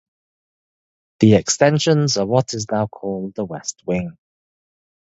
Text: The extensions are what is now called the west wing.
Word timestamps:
The 1.19 1.35
extensions 1.35 2.17
are 2.17 2.25
what 2.25 2.55
is 2.55 2.65
now 2.71 2.87
called 2.87 3.35
the 3.35 3.45
west 3.45 3.83
wing. 3.85 4.17